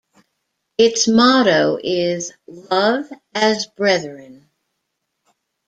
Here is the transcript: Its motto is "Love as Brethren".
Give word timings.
Its 0.79 1.07
motto 1.07 1.77
is 1.79 2.33
"Love 2.47 3.05
as 3.35 3.67
Brethren". 3.67 4.49